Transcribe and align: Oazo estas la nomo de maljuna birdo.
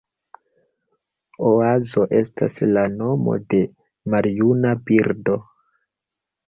Oazo 1.49 2.07
estas 2.21 2.57
la 2.73 2.87
nomo 2.97 3.39
de 3.55 3.63
maljuna 4.17 4.75
birdo. 4.91 5.41